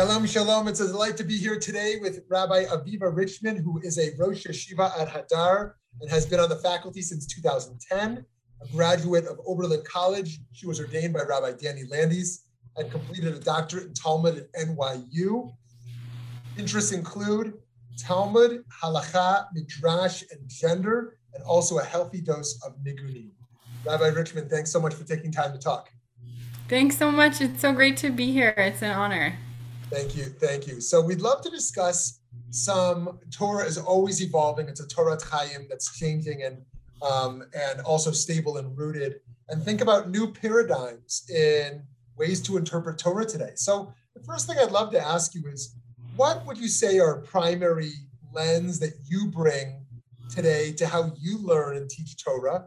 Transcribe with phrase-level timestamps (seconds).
[0.00, 0.66] Shalom, shalom.
[0.66, 4.46] It's a delight to be here today with Rabbi Aviva Richman, who is a Rosh
[4.46, 8.24] Yeshiva at Hadar and has been on the faculty since 2010.
[8.62, 12.46] A graduate of Oberlin College, she was ordained by Rabbi Danny Landes
[12.78, 15.52] and completed a doctorate in Talmud at NYU.
[16.56, 17.52] Interests include
[17.98, 23.32] Talmud, Halacha, Midrash, and gender, and also a healthy dose of Nigunim.
[23.84, 25.90] Rabbi Richman, thanks so much for taking time to talk.
[26.70, 27.42] Thanks so much.
[27.42, 28.54] It's so great to be here.
[28.56, 29.36] It's an honor.
[29.90, 30.24] Thank you.
[30.24, 30.80] Thank you.
[30.80, 34.68] So we'd love to discuss some Torah is always evolving.
[34.68, 36.62] It's a Torah Chaim that's changing and
[37.02, 39.20] um, and also stable and rooted.
[39.48, 41.82] And think about new paradigms in
[42.16, 43.52] ways to interpret Torah today.
[43.56, 45.74] So the first thing I'd love to ask you is,
[46.14, 47.92] what would you say are primary
[48.32, 49.84] lens that you bring
[50.28, 52.66] today to how you learn and teach Torah,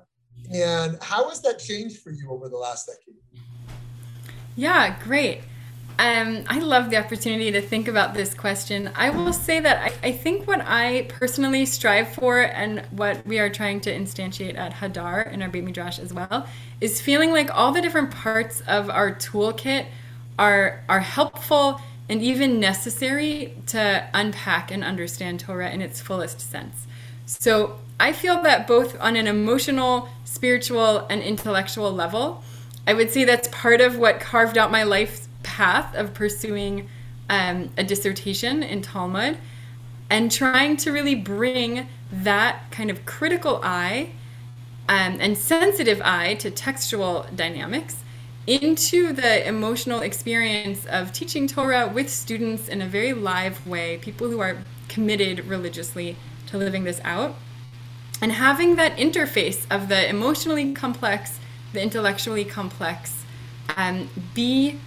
[0.53, 3.21] and how has that changed for you over the last decade?
[4.55, 5.41] Yeah, great.
[5.99, 8.89] Um, I love the opportunity to think about this question.
[8.95, 13.38] I will say that I, I, think what I personally strive for and what we
[13.38, 16.47] are trying to instantiate at Hadar in our Beit Midrash as well
[16.81, 19.86] is feeling like all the different parts of our toolkit
[20.39, 26.88] are are helpful and even necessary to unpack and understand Torah in its fullest sense.
[27.25, 32.44] So I feel that both on an emotional, spiritual, and intellectual level,
[32.86, 36.89] I would say that's part of what carved out my life path of pursuing
[37.30, 39.38] um, a dissertation in Talmud
[40.09, 44.11] and trying to really bring that kind of critical eye
[44.89, 47.97] um, and sensitive eye to textual dynamics
[48.45, 54.30] into the emotional experience of teaching Torah with students in a very live way, people
[54.30, 54.58] who are
[54.89, 57.36] committed religiously to living this out,
[58.21, 61.39] and having that interface of the emotionally complex,
[61.71, 63.23] the intellectually complex,
[63.77, 64.80] um, be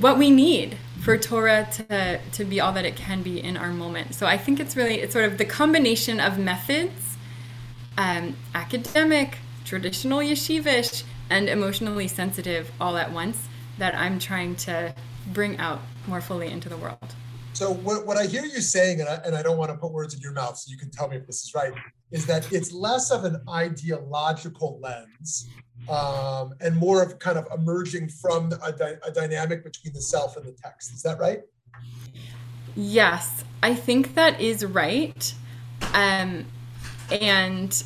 [0.00, 3.70] what we need for Torah to, to be all that it can be in our
[3.70, 4.14] moment.
[4.14, 7.16] So I think it's really, it's sort of the combination of methods,
[7.96, 13.48] um, academic, traditional yeshivish, and emotionally sensitive all at once
[13.78, 14.94] that I'm trying to
[15.32, 17.14] bring out more fully into the world.
[17.52, 19.92] So what, what I hear you saying, and I, and I don't want to put
[19.92, 21.72] words in your mouth, so you can tell me if this is right,
[22.12, 25.48] is that it's less of an ideological lens
[25.88, 30.36] um, and more of kind of emerging from a, di- a dynamic between the self
[30.36, 30.92] and the text.
[30.92, 31.42] Is that right?
[32.76, 35.34] Yes, I think that is right.
[35.94, 36.44] Um,
[37.10, 37.82] and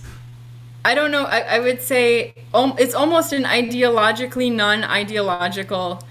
[0.84, 6.02] I don't know, I, I would say um, it's almost an ideologically non ideological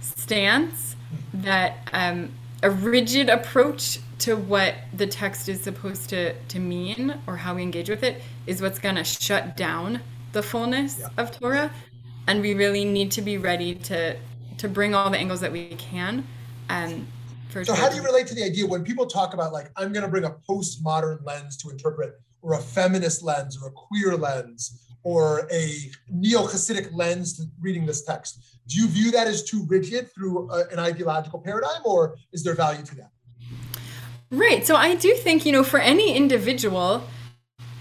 [0.00, 0.94] stance
[1.34, 2.30] that um,
[2.62, 7.62] a rigid approach to what the text is supposed to, to mean or how we
[7.62, 10.00] engage with it is what's going to shut down
[10.32, 11.08] the fullness yeah.
[11.16, 11.70] of Torah,
[12.26, 14.16] and we really need to be ready to
[14.58, 16.26] to bring all the angles that we can.
[16.68, 17.06] Um,
[17.48, 19.92] for so, how do you relate to the idea when people talk about like I'm
[19.92, 24.16] going to bring a postmodern lens to interpret, or a feminist lens, or a queer
[24.16, 28.58] lens, or a neo-Hasidic lens to reading this text?
[28.66, 32.54] Do you view that as too rigid through a, an ideological paradigm, or is there
[32.54, 33.10] value to that?
[34.30, 34.64] Right.
[34.64, 37.02] So I do think you know for any individual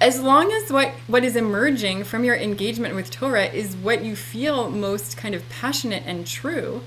[0.01, 4.15] as long as what what is emerging from your engagement with Torah is what you
[4.15, 6.81] feel most kind of passionate and true,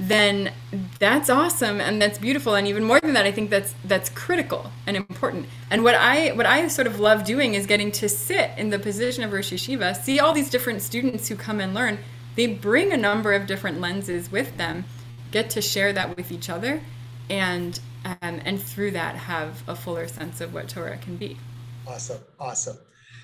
[0.00, 0.52] then
[0.98, 4.70] that's awesome and that's beautiful and even more than that I think that's that's critical
[4.86, 5.46] and important.
[5.70, 8.78] And what I what I sort of love doing is getting to sit in the
[8.78, 11.98] position of Rosh Yeshiva, see all these different students who come and learn.
[12.36, 14.84] They bring a number of different lenses with them,
[15.32, 16.80] get to share that with each other
[17.28, 21.36] and um, and through that have a fuller sense of what Torah can be.
[21.88, 22.78] Awesome, awesome.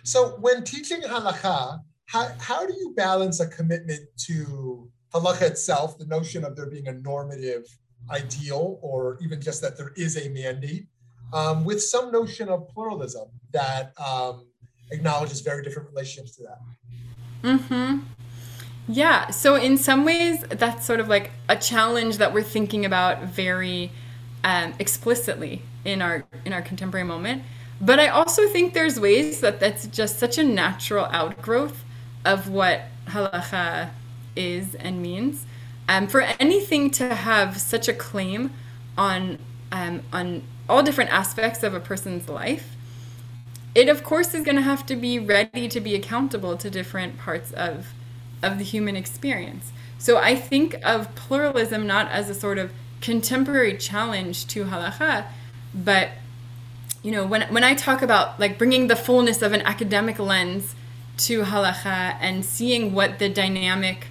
[0.04, 6.06] So when teaching halacha, how, how do you balance a commitment to halacha itself, the
[6.06, 7.64] notion of there being a normative
[8.10, 10.86] ideal, or even just that there is a mandate,
[11.32, 14.47] um, with some notion of pluralism that um,
[14.91, 16.58] acknowledges very different relationships to that?
[17.42, 17.98] Mm-hmm.
[18.88, 19.30] Yeah.
[19.30, 23.91] So in some ways, that's sort of like a challenge that we're thinking about very
[24.42, 27.42] um, explicitly in our in our contemporary moment.
[27.80, 31.84] But I also think there's ways that that's just such a natural outgrowth
[32.24, 33.91] of what halacha
[34.36, 35.47] is and means.
[35.88, 38.53] Um, for anything to have such a claim
[38.97, 39.38] on
[39.72, 42.76] um, on all different aspects of a person's life,
[43.74, 47.18] it of course is going to have to be ready to be accountable to different
[47.18, 47.92] parts of
[48.42, 49.72] of the human experience.
[49.98, 55.27] So I think of pluralism not as a sort of contemporary challenge to halacha,
[55.74, 56.10] but
[57.04, 60.74] you know, when when I talk about like bringing the fullness of an academic lens
[61.18, 64.09] to halacha and seeing what the dynamic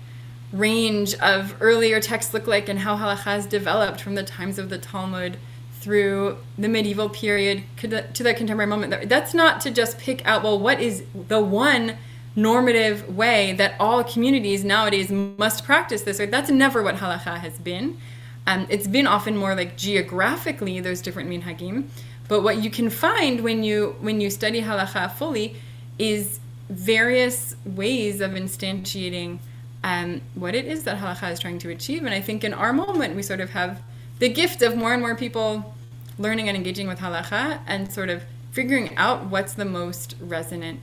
[0.54, 4.70] range of earlier texts look like and how halacha has developed from the times of
[4.70, 5.38] the Talmud
[5.82, 9.10] through the medieval period to the contemporary moment.
[9.10, 11.98] That's not to just pick out, well, what is the one
[12.36, 16.20] normative way that all communities nowadays must practice this.
[16.20, 16.32] Right?
[16.32, 17.98] That's never what halacha has been.
[18.46, 21.88] Um, it's been often more like geographically there's different minhagim,
[22.28, 25.56] but what you can find when you when you study halacha fully
[26.00, 26.40] is
[26.70, 29.40] various ways of instantiating
[29.84, 32.06] um, what it is that halacha is trying to achieve.
[32.06, 33.82] And I think in our moment we sort of have
[34.20, 35.76] the gift of more and more people
[36.18, 40.80] learning and engaging with halacha and sort of figuring out what's the most resonant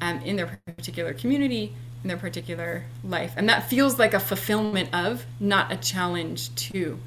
[0.00, 3.32] um, in their particular community, in their particular life.
[3.36, 6.98] And that feels like a fulfillment of, not a challenge to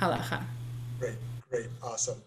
[0.00, 0.42] halacha.
[0.98, 1.14] Great,
[1.48, 2.20] great, awesome.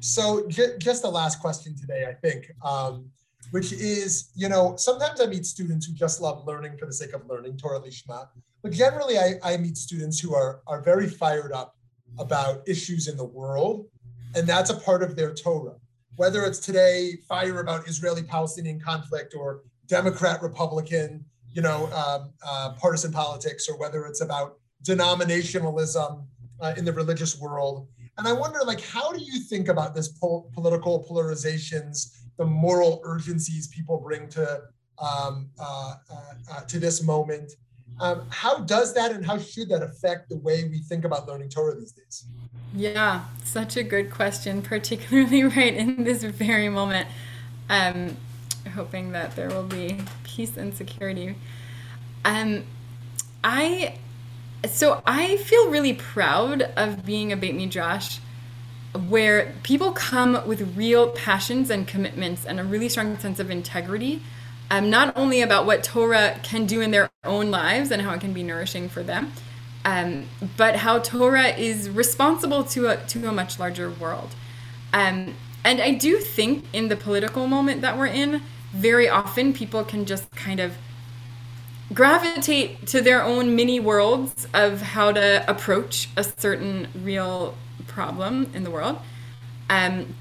[0.00, 3.10] So, j- just the last question today, I think, um,
[3.50, 7.14] which is you know, sometimes I meet students who just love learning for the sake
[7.14, 8.28] of learning, Torah Lishma.
[8.62, 11.76] But generally, I, I meet students who are, are very fired up
[12.18, 13.86] about issues in the world,
[14.34, 15.76] and that's a part of their Torah
[16.18, 23.12] whether it's today fire about Israeli-Palestinian conflict or Democrat Republican, you know, um, uh, partisan
[23.12, 26.26] politics, or whether it's about denominationalism
[26.60, 27.86] uh, in the religious world.
[28.18, 33.00] And I wonder, like, how do you think about this pol- political polarizations, the moral
[33.04, 34.62] urgencies people bring to
[34.98, 36.14] um, uh, uh,
[36.50, 37.52] uh to this moment?
[38.00, 41.48] Um, how does that and how should that affect the way we think about learning
[41.48, 42.24] Torah these days?
[42.74, 47.08] Yeah, such a good question, particularly right in this very moment.
[47.70, 48.16] Um,
[48.74, 51.36] hoping that there will be peace and security.
[52.24, 52.64] Um,
[53.42, 53.94] I
[54.66, 58.18] so I feel really proud of being a Beit Midrash
[59.08, 64.22] where people come with real passions and commitments and a really strong sense of integrity,
[64.70, 68.20] um, not only about what Torah can do in their own lives and how it
[68.20, 69.32] can be nourishing for them,
[69.84, 70.26] um,
[70.56, 74.34] but how Torah is responsible to a, to a much larger world.
[74.92, 75.34] Um,
[75.64, 80.04] and I do think in the political moment that we're in, very often people can
[80.04, 80.76] just kind of
[81.92, 87.54] gravitate to their own mini worlds of how to approach a certain real
[87.86, 88.98] problem in the world.
[89.70, 90.14] Um,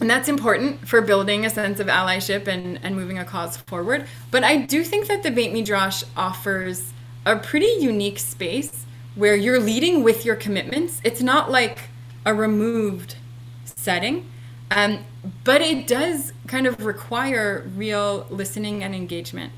[0.00, 4.06] and that's important for building a sense of allyship and, and moving a cause forward.
[4.30, 6.92] But I do think that the Beit Midrash offers
[7.26, 11.00] a pretty unique space where you're leading with your commitments.
[11.04, 11.80] It's not like
[12.24, 13.16] a removed
[13.64, 14.30] setting,
[14.70, 15.04] um,
[15.44, 19.52] but it does kind of require real listening and engagement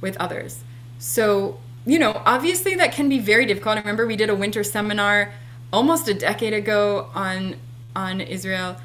[0.00, 0.62] with others.
[0.98, 3.76] So, you know, obviously that can be very difficult.
[3.76, 5.32] I remember we did a winter seminar
[5.72, 7.56] almost a decade ago on
[7.94, 8.76] on Israel,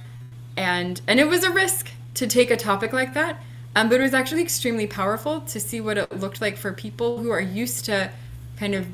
[0.57, 3.41] and and it was a risk to take a topic like that.
[3.75, 7.17] Um, but it was actually extremely powerful to see what it looked like for people
[7.17, 8.11] who are used to
[8.57, 8.87] kind of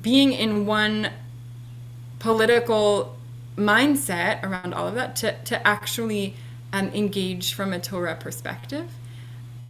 [0.00, 1.10] being in one
[2.18, 3.16] political
[3.56, 6.34] mindset around all of that to, to actually
[6.72, 8.90] um, engage from a Torah perspective.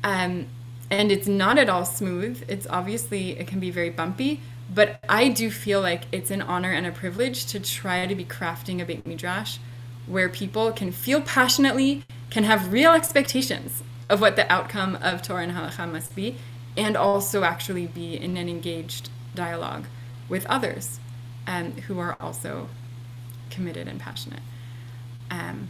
[0.04, 0.46] Um,
[0.90, 2.44] and it's not at all smooth.
[2.48, 4.40] It's obviously, it can be very bumpy,
[4.72, 8.24] but I do feel like it's an honor and a privilege to try to be
[8.24, 9.58] crafting a Beit Midrash
[10.06, 15.42] where people can feel passionately, can have real expectations of what the outcome of Torah
[15.42, 16.36] and Halacha must be,
[16.76, 19.86] and also actually be in an engaged dialogue
[20.28, 21.00] with others
[21.46, 22.68] um, who are also
[23.50, 24.42] committed and passionate.
[25.30, 25.68] Um,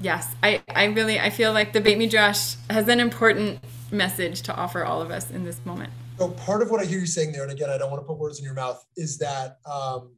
[0.00, 3.60] yes, I, I really I feel like the Beit Midrash has an important
[3.94, 5.92] message to offer all of us in this moment.
[6.18, 8.06] So part of what I hear you saying there, and again, I don't want to
[8.06, 10.12] put words in your mouth, is that um,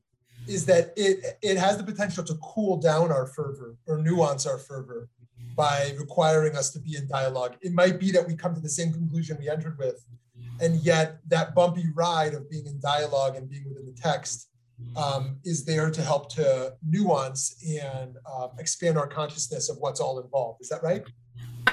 [0.47, 4.59] is that it it has the potential to cool down our fervor or nuance our
[4.59, 5.09] fervor
[5.57, 7.57] by requiring us to be in dialogue.
[7.63, 10.05] It might be that we come to the same conclusion we entered with,
[10.61, 14.49] and yet that bumpy ride of being in dialogue and being within the text
[14.97, 20.21] um, is there to help to nuance and uh, expand our consciousness of what's all
[20.21, 20.61] involved.
[20.61, 21.03] Is that right?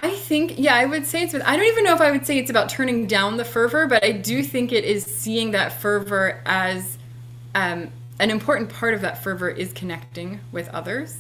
[0.04, 1.34] I think, yeah, I would say it's.
[1.34, 4.04] I don't even know if I would say it's about turning down the fervor, but
[4.04, 6.98] I do think it is seeing that fervor as
[7.56, 11.18] um, an important part of that fervor is connecting with others,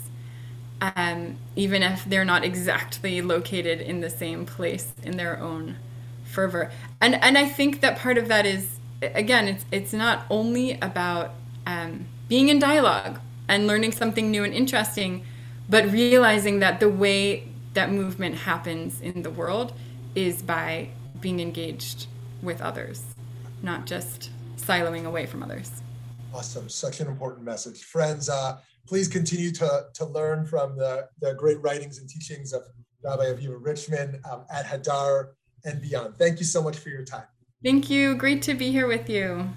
[0.81, 5.77] um, even if they're not exactly located in the same place in their own
[6.25, 6.69] fervor.
[6.99, 11.35] And and I think that part of that is again, it's it's not only about
[11.65, 15.23] um, being in dialogue and learning something new and interesting,
[15.69, 19.73] but realizing that the way that movement happens in the world
[20.15, 20.89] is by
[21.19, 22.07] being engaged
[22.41, 23.03] with others,
[23.61, 25.71] not just siloing away from others.
[26.33, 26.69] Awesome.
[26.69, 27.83] Such an important message.
[27.83, 32.63] Friends, uh, please continue to, to learn from the, the great writings and teachings of
[33.03, 35.29] Rabbi Aviva Richman um, at Hadar
[35.65, 36.17] and beyond.
[36.17, 37.25] Thank you so much for your time.
[37.63, 38.15] Thank you.
[38.15, 39.49] Great to be here with you.